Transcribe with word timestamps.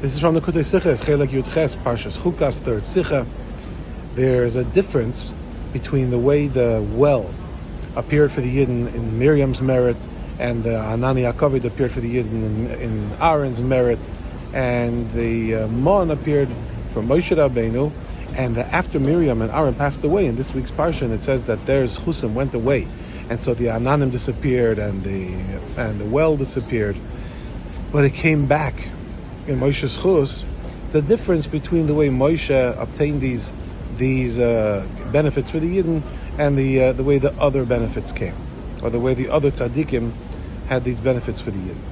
This 0.00 0.14
is 0.14 0.20
from 0.20 0.34
the 0.34 0.40
Kutei 0.40 0.60
Sicha, 0.60 0.86
it's 0.86 1.02
Chelak 1.02 1.30
Yud 1.30 1.52
Ches, 1.52 1.74
Parshas 1.74 2.16
Chukas, 2.18 2.60
third 2.60 2.84
Sicha. 2.84 3.26
There's 4.14 4.54
a 4.54 4.62
difference 4.62 5.34
between 5.72 6.10
the 6.10 6.18
way 6.20 6.46
the 6.46 6.86
well 6.92 7.34
appeared 7.96 8.30
for 8.30 8.40
the 8.40 8.58
Yidden 8.58 8.94
in 8.94 9.18
Miriam's 9.18 9.60
merit 9.60 9.96
and 10.38 10.62
the 10.62 10.70
Ananei 10.70 11.32
HaKavod 11.32 11.64
appeared 11.64 11.90
for 11.90 12.00
the 12.00 12.14
Yidden 12.14 12.44
in, 12.44 12.66
in 12.80 13.12
Aaron's 13.20 13.60
merit 13.60 13.98
and 14.52 15.10
the 15.10 15.56
uh, 15.56 15.66
Mon 15.66 16.12
appeared 16.12 16.48
for 16.90 17.02
Moshe 17.02 17.36
Rabbeinu 17.36 17.90
and 18.36 18.56
after 18.56 19.00
Miriam 19.00 19.42
and 19.42 19.50
Aaron 19.50 19.74
passed 19.74 20.04
away 20.04 20.26
in 20.26 20.36
this 20.36 20.54
week's 20.54 20.70
Parsha 20.70 21.10
it 21.10 21.22
says 21.22 21.42
that 21.44 21.66
there's 21.66 21.98
Chusim 21.98 22.34
went 22.34 22.54
away 22.54 22.86
and 23.30 23.40
so 23.40 23.52
the 23.52 23.64
Ananim 23.64 24.12
disappeared 24.12 24.78
and 24.78 25.02
the 25.02 25.32
and 25.76 26.00
the 26.00 26.06
well 26.06 26.36
disappeared 26.36 26.96
but 27.90 28.04
it 28.04 28.14
came 28.14 28.46
back 28.46 28.90
in 29.48 29.58
Moshe's 29.58 29.96
Chus, 29.96 30.44
the 30.92 31.00
difference 31.00 31.46
between 31.46 31.86
the 31.86 31.94
way 31.94 32.08
Moshe 32.08 32.80
obtained 32.80 33.20
these 33.20 33.50
these 33.96 34.38
uh, 34.38 34.86
benefits 35.10 35.50
for 35.50 35.58
the 35.58 35.66
Yidden 35.66 36.02
and 36.38 36.56
the 36.56 36.84
uh, 36.84 36.92
the 36.92 37.02
way 37.02 37.18
the 37.18 37.32
other 37.40 37.64
benefits 37.64 38.12
came, 38.12 38.36
or 38.82 38.90
the 38.90 39.00
way 39.00 39.14
the 39.14 39.28
other 39.28 39.50
tzaddikim 39.50 40.12
had 40.68 40.84
these 40.84 40.98
benefits 40.98 41.40
for 41.40 41.50
the 41.50 41.58
Yidden. 41.58 41.82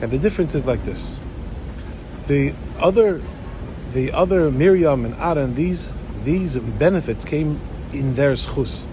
And 0.00 0.10
the 0.10 0.18
difference 0.18 0.54
is 0.54 0.66
like 0.66 0.84
this: 0.84 1.14
the 2.26 2.54
other 2.78 3.22
the 3.92 4.12
other 4.12 4.50
Miriam 4.50 5.04
and 5.04 5.14
Aaron, 5.16 5.54
these 5.54 5.88
these 6.24 6.56
benefits 6.56 7.24
came 7.24 7.60
in 7.92 8.14
their 8.14 8.32
schus. 8.32 8.84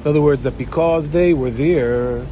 In 0.00 0.08
other 0.08 0.20
words, 0.20 0.44
that 0.44 0.58
because 0.58 1.10
they 1.10 1.32
were 1.34 1.50
there 1.50 2.26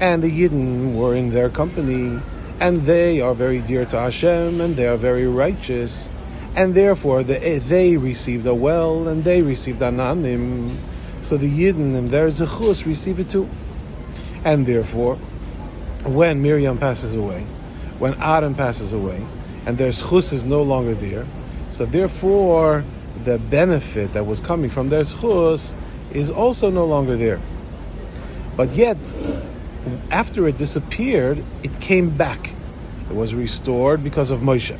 and 0.00 0.22
the 0.22 0.30
Yidden 0.30 0.94
were 0.94 1.14
in 1.14 1.30
their 1.30 1.50
company, 1.50 2.20
and 2.60 2.82
they 2.82 3.20
are 3.20 3.34
very 3.34 3.60
dear 3.60 3.84
to 3.86 3.98
Hashem, 3.98 4.60
and 4.60 4.76
they 4.76 4.86
are 4.86 4.96
very 4.96 5.26
righteous, 5.26 6.08
and 6.54 6.74
therefore 6.74 7.22
they, 7.22 7.38
eh, 7.38 7.58
they 7.58 7.96
received 7.96 8.46
a 8.46 8.54
well, 8.54 9.08
and 9.08 9.24
they 9.24 9.42
received 9.42 9.80
ananim, 9.80 10.76
so 11.22 11.36
the 11.36 11.48
Yidden 11.48 11.96
and 11.96 12.10
their 12.10 12.30
zechus 12.30 12.84
receive 12.86 13.18
it 13.18 13.28
too. 13.28 13.48
And 14.44 14.66
therefore, 14.66 15.16
when 16.04 16.42
Miriam 16.42 16.78
passes 16.78 17.14
away, 17.14 17.46
when 17.98 18.14
Adam 18.14 18.54
passes 18.54 18.92
away, 18.92 19.24
and 19.66 19.78
their 19.78 19.90
zechus 19.90 20.32
is 20.32 20.44
no 20.44 20.62
longer 20.62 20.94
there, 20.94 21.26
so 21.70 21.86
therefore 21.86 22.84
the 23.24 23.38
benefit 23.38 24.12
that 24.12 24.26
was 24.26 24.40
coming 24.40 24.70
from 24.70 24.88
their 24.88 25.02
zechus 25.02 25.74
is 26.12 26.30
also 26.30 26.70
no 26.70 26.84
longer 26.84 27.16
there. 27.16 27.40
But 28.56 28.72
yet, 28.74 28.98
after 30.10 30.46
it 30.46 30.56
disappeared, 30.56 31.42
it 31.62 31.80
came 31.80 32.16
back. 32.16 32.50
It 33.08 33.14
was 33.14 33.34
restored 33.34 34.04
because 34.04 34.30
of 34.30 34.40
Moshe. 34.40 34.78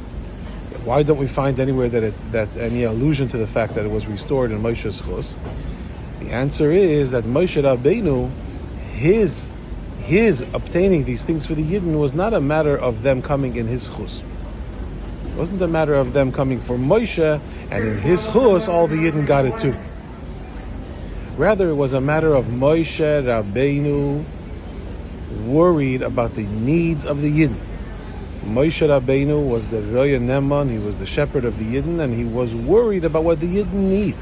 Why 0.84 1.03
don't 1.03 1.19
we 1.19 1.27
find 1.27 1.59
anywhere 1.61 1.89
that 1.89 2.03
it, 2.03 2.33
that 2.33 2.56
any 2.56 2.84
allusion 2.84 3.28
to 3.28 3.39
the 3.39 3.47
fact 3.47 3.75
that 3.75 3.84
it 3.84 3.91
was 3.91 4.06
restored 4.06 4.50
in 4.50 4.62
Moshe's 4.62 5.00
chus? 5.00 5.34
The 6.20 6.31
answer 6.31 6.70
is 6.70 7.11
that 7.11 7.25
Moshe 7.25 7.62
Rabbeinu, 7.62 8.31
his 8.91 9.44
his 10.05 10.41
obtaining 10.53 11.05
these 11.05 11.25
things 11.25 11.47
for 11.47 11.55
the 11.55 11.62
Yidden 11.62 11.98
was 11.98 12.12
not 12.12 12.34
a 12.34 12.41
matter 12.41 12.77
of 12.77 13.03
them 13.03 13.22
coming 13.22 13.55
in 13.55 13.69
his 13.69 13.89
chus. 13.89 14.22
It 15.27 15.37
wasn't 15.37 15.62
a 15.62 15.69
matter 15.69 15.94
of 15.94 16.12
them 16.12 16.33
coming 16.33 16.61
for 16.61 16.77
Moshe, 16.77 17.41
and 17.70 17.84
in 17.87 17.98
his 17.98 18.25
chus 18.27 18.66
all 18.66 18.89
the 18.89 18.97
Yidden 18.97 19.27
got 19.27 19.47
it 19.47 19.59
too. 19.59 19.77
Rather, 21.37 21.70
it 21.70 21.75
was 21.75 21.92
a 21.92 22.00
matter 22.00 22.34
of 22.34 22.47
Moshe 22.47 22.98
Rabbeinu 22.98 24.25
worried 25.33 26.02
about 26.02 26.34
the 26.34 26.42
needs 26.42 27.05
of 27.05 27.20
the 27.20 27.30
Yidden. 27.30 27.61
Moshe 28.44 28.86
Rabbeinu 28.86 29.47
was 29.47 29.70
the 29.70 29.78
Ro'eh 29.78 30.19
Ne'eman, 30.20 30.70
he 30.70 30.78
was 30.78 30.98
the 30.98 31.06
shepherd 31.06 31.44
of 31.44 31.58
the 31.58 31.64
Yidden, 31.64 32.00
and 32.00 32.14
he 32.14 32.25
was 32.25 32.55
worried 32.55 33.05
about 33.05 33.25
what 33.25 33.41
the 33.41 33.47
Yidden 33.47 33.72
need. 33.72 34.16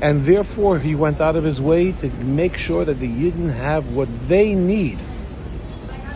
And 0.00 0.24
therefore, 0.24 0.78
he 0.78 0.94
went 0.94 1.20
out 1.20 1.36
of 1.36 1.44
his 1.44 1.60
way 1.60 1.92
to 1.92 2.08
make 2.08 2.56
sure 2.56 2.84
that 2.84 3.00
the 3.00 3.08
Yidden 3.08 3.54
have 3.54 3.94
what 3.94 4.08
they 4.28 4.54
need. 4.54 4.98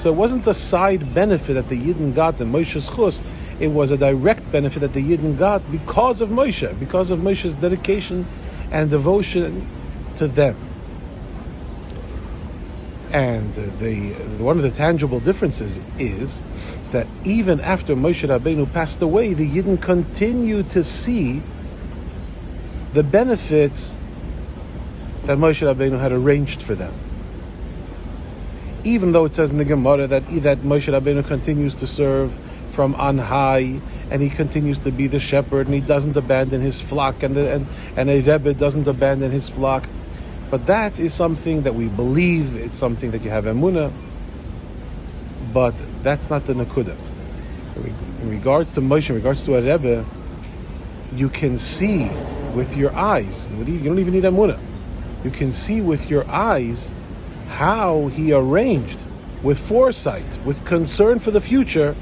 So 0.00 0.10
it 0.10 0.16
wasn't 0.16 0.46
a 0.46 0.54
side 0.54 1.14
benefit 1.14 1.54
that 1.54 1.68
the 1.68 1.78
Yidden 1.78 2.14
got 2.14 2.40
in 2.40 2.52
Moshe's 2.52 2.88
chus, 2.88 3.20
it 3.60 3.68
was 3.68 3.90
a 3.90 3.96
direct 3.96 4.50
benefit 4.50 4.80
that 4.80 4.92
the 4.92 5.02
Yidden 5.02 5.38
got 5.38 5.70
because 5.70 6.20
of 6.20 6.28
Moshe, 6.28 6.78
because 6.78 7.10
of 7.10 7.20
Moshe's 7.20 7.54
dedication 7.54 8.26
and 8.70 8.90
devotion 8.90 9.68
to 10.16 10.26
them. 10.26 10.56
And 13.14 13.54
the 13.54 14.12
one 14.42 14.56
of 14.56 14.64
the 14.64 14.72
tangible 14.72 15.20
differences 15.20 15.78
is 16.00 16.42
that 16.90 17.06
even 17.22 17.60
after 17.60 17.94
Moshe 17.94 18.28
Rabbeinu 18.28 18.72
passed 18.72 19.00
away, 19.02 19.34
the 19.34 19.48
Yidden 19.48 19.80
continued 19.80 20.70
to 20.70 20.82
see 20.82 21.40
the 22.92 23.04
benefits 23.04 23.94
that 25.26 25.38
Moshe 25.38 25.62
Rabbeinu 25.62 26.00
had 26.00 26.10
arranged 26.10 26.60
for 26.60 26.74
them. 26.74 26.92
Even 28.82 29.12
though 29.12 29.26
it 29.26 29.34
says 29.34 29.50
in 29.50 29.58
the 29.58 29.64
Gemara 29.64 30.08
that, 30.08 30.26
that 30.42 30.62
Moshe 30.62 30.92
Rabbeinu 30.92 31.24
continues 31.24 31.76
to 31.76 31.86
serve 31.86 32.36
from 32.68 32.96
on 32.96 33.18
high, 33.18 33.80
and 34.10 34.22
he 34.22 34.28
continues 34.28 34.80
to 34.80 34.90
be 34.90 35.06
the 35.06 35.20
shepherd, 35.20 35.68
and 35.68 35.74
he 35.76 35.80
doesn't 35.80 36.16
abandon 36.16 36.60
his 36.60 36.80
flock, 36.80 37.22
and, 37.22 37.36
the, 37.36 37.52
and, 37.52 37.68
and 37.96 38.10
a 38.10 38.20
Rebbe 38.20 38.54
doesn't 38.54 38.88
abandon 38.88 39.30
his 39.30 39.48
flock. 39.48 39.88
But 40.50 40.66
that 40.66 40.98
is 40.98 41.12
something 41.12 41.62
that 41.62 41.74
we 41.74 41.88
believe, 41.88 42.54
it's 42.56 42.74
something 42.74 43.10
that 43.10 43.22
you 43.22 43.30
have 43.30 43.44
emunah, 43.44 43.92
but 45.52 45.74
that's 46.02 46.30
not 46.30 46.46
the 46.46 46.54
nakuda. 46.54 46.96
In 48.20 48.30
regards 48.30 48.72
to 48.74 48.80
Moshe, 48.80 49.10
in 49.10 49.16
regards 49.16 49.42
to 49.44 49.56
a 49.56 49.62
Rebbe, 49.62 50.04
you 51.12 51.28
can 51.28 51.58
see 51.58 52.08
with 52.54 52.76
your 52.76 52.94
eyes, 52.94 53.48
you 53.50 53.78
don't 53.80 53.98
even 53.98 54.14
need 54.14 54.24
emunah, 54.24 54.60
you 55.24 55.30
can 55.30 55.52
see 55.52 55.80
with 55.80 56.08
your 56.08 56.28
eyes 56.28 56.90
how 57.48 58.08
he 58.08 58.32
arranged 58.32 58.98
with 59.42 59.58
foresight, 59.58 60.38
with 60.44 60.64
concern 60.64 61.18
for 61.18 61.30
the 61.30 61.40
future, 61.40 61.94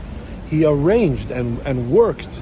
he 0.48 0.64
arranged 0.64 1.30
and, 1.30 1.58
and 1.66 1.90
worked 1.90 2.40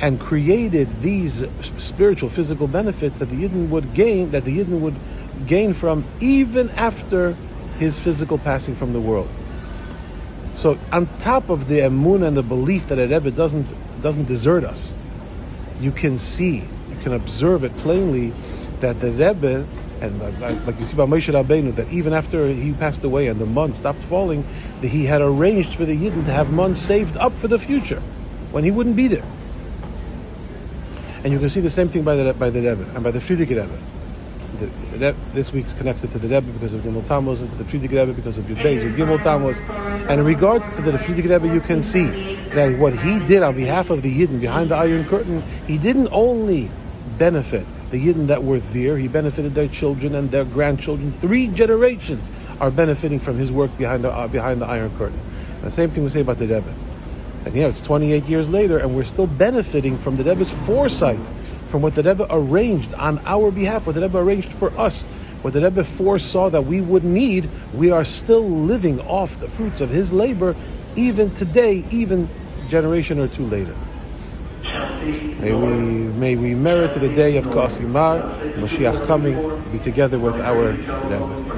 and 0.00 0.20
created 0.20 1.02
these 1.02 1.44
spiritual, 1.78 2.28
physical 2.28 2.66
benefits 2.66 3.18
that 3.18 3.26
the 3.26 3.36
Yidden 3.36 3.68
would 3.68 3.94
gain, 3.94 4.30
that 4.32 4.44
the 4.44 4.58
Yidden 4.58 4.80
would 4.80 4.96
gain 5.46 5.72
from 5.72 6.04
even 6.20 6.70
after 6.70 7.32
his 7.78 7.98
physical 7.98 8.38
passing 8.38 8.74
from 8.74 8.92
the 8.92 9.00
world. 9.00 9.28
So 10.54 10.78
on 10.90 11.06
top 11.18 11.50
of 11.50 11.68
the 11.68 11.80
emun 11.80 12.26
and 12.26 12.36
the 12.36 12.42
belief 12.42 12.86
that 12.88 12.98
a 12.98 13.06
Rebbe 13.06 13.30
doesn't 13.30 13.74
doesn't 14.00 14.26
desert 14.26 14.64
us, 14.64 14.94
you 15.80 15.92
can 15.92 16.18
see, 16.18 16.56
you 16.88 16.96
can 17.02 17.12
observe 17.12 17.64
it 17.64 17.76
plainly 17.78 18.32
that 18.80 19.00
the 19.00 19.10
Rebbe 19.10 19.66
and 20.00 20.20
like 20.66 20.78
you 20.78 20.84
see 20.84 20.96
by 20.96 21.06
Moshe 21.06 21.32
Rabbeinu, 21.32 21.74
that 21.76 21.88
even 21.90 22.12
after 22.12 22.48
he 22.48 22.72
passed 22.72 23.02
away 23.02 23.28
and 23.28 23.40
the 23.40 23.46
mun 23.46 23.72
stopped 23.72 24.02
falling, 24.02 24.46
that 24.82 24.88
he 24.88 25.06
had 25.06 25.22
arranged 25.22 25.74
for 25.74 25.86
the 25.86 25.96
Yidden 25.96 26.24
to 26.26 26.32
have 26.32 26.50
mun 26.50 26.74
saved 26.74 27.16
up 27.16 27.38
for 27.38 27.48
the 27.48 27.58
future, 27.58 28.00
when 28.50 28.62
he 28.62 28.70
wouldn't 28.70 28.96
be 28.96 29.08
there. 29.08 29.24
And 31.24 31.32
you 31.32 31.38
can 31.38 31.50
see 31.50 31.60
the 31.60 31.70
same 31.70 31.88
thing 31.88 32.02
by 32.02 32.16
the 32.16 32.34
by 32.34 32.50
the 32.50 32.60
Rebbe 32.60 32.84
and 32.94 33.02
by 33.02 33.10
the 33.10 33.18
Frierdiker 33.18 33.62
Rebbe 33.62 33.78
the, 34.56 34.66
the, 34.96 35.16
this 35.32 35.52
week's 35.52 35.72
connected 35.72 36.10
to 36.12 36.18
the 36.18 36.28
Rebbe 36.28 36.52
because 36.52 36.74
of 36.74 36.82
Gimel 36.82 37.06
Tammuz 37.06 37.42
and 37.42 37.50
to 37.50 37.56
the 37.56 37.64
Frierdiker 37.64 38.06
Rebbe 38.06 38.12
because 38.12 38.38
of 38.38 38.44
Yud 38.46 38.62
Beis 38.62 38.84
with 38.84 38.96
Gimel 38.96 39.22
Tammuz. 39.22 39.58
And 40.08 40.20
in 40.20 40.24
regard 40.24 40.62
to 40.74 40.82
the 40.82 40.92
Frierdiker 40.92 41.30
Rebbe, 41.30 41.52
you 41.52 41.60
can 41.60 41.82
see 41.82 42.36
that 42.54 42.78
what 42.78 42.98
he 42.98 43.20
did 43.20 43.42
on 43.42 43.56
behalf 43.56 43.90
of 43.90 44.02
the 44.02 44.20
Yidden 44.20 44.40
behind 44.40 44.70
the 44.70 44.76
Iron 44.76 45.06
Curtain, 45.06 45.42
he 45.66 45.78
didn't 45.78 46.08
only 46.10 46.70
benefit 47.18 47.66
the 47.90 48.04
Yidden 48.04 48.26
that 48.26 48.42
were 48.42 48.58
there, 48.58 48.98
he 48.98 49.08
benefited 49.08 49.54
their 49.54 49.68
children 49.68 50.14
and 50.14 50.30
their 50.30 50.44
grandchildren. 50.44 51.12
Three 51.12 51.48
generations 51.48 52.30
are 52.60 52.70
benefiting 52.70 53.18
from 53.18 53.36
his 53.36 53.52
work 53.52 53.76
behind 53.78 54.04
the, 54.04 54.12
uh, 54.12 54.26
behind 54.26 54.60
the 54.60 54.66
Iron 54.66 54.96
Curtain. 54.98 55.20
The 55.62 55.70
same 55.70 55.90
thing 55.90 56.04
we 56.04 56.10
say 56.10 56.20
about 56.20 56.38
the 56.38 56.46
Rebbe. 56.46 56.74
And 57.46 57.54
you 57.54 57.62
know, 57.62 57.68
it's 57.68 57.80
28 57.80 58.24
years 58.24 58.48
later, 58.48 58.78
and 58.78 58.96
we're 58.96 59.04
still 59.04 59.28
benefiting 59.28 59.96
from 59.98 60.16
the 60.16 60.24
Rebbe's 60.24 60.50
foresight, 60.50 61.30
from 61.66 61.80
what 61.80 61.94
the 61.94 62.02
Rebbe 62.02 62.26
arranged 62.28 62.92
on 62.94 63.20
our 63.24 63.52
behalf, 63.52 63.86
what 63.86 63.94
the 63.94 64.00
Rebbe 64.00 64.18
arranged 64.18 64.52
for 64.52 64.76
us, 64.76 65.04
what 65.42 65.52
the 65.52 65.62
Rebbe 65.62 65.84
foresaw 65.84 66.50
that 66.50 66.62
we 66.62 66.80
would 66.80 67.04
need. 67.04 67.48
We 67.72 67.92
are 67.92 68.04
still 68.04 68.44
living 68.44 69.00
off 69.02 69.38
the 69.38 69.46
fruits 69.46 69.80
of 69.80 69.90
his 69.90 70.12
labor, 70.12 70.56
even 70.96 71.32
today, 71.34 71.84
even 71.92 72.28
generation 72.68 73.20
or 73.20 73.28
two 73.28 73.46
later. 73.46 73.76
May 75.38 75.52
we 75.52 76.08
may 76.18 76.34
we 76.34 76.56
merit 76.56 76.98
the 76.98 77.14
day 77.14 77.36
of 77.36 77.46
Kasimar, 77.46 78.54
Mashiach 78.54 79.06
coming, 79.06 79.62
be 79.70 79.78
together 79.78 80.18
with 80.18 80.40
our 80.40 80.72
Rebbe. 80.72 81.55